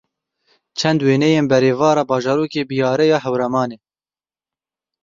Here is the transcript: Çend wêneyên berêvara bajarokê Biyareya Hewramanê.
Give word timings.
Çend 0.77 0.99
wêneyên 1.07 1.45
berêvara 1.51 2.03
bajarokê 2.09 2.61
Biyareya 2.69 3.17
Hewramanê. 3.23 3.77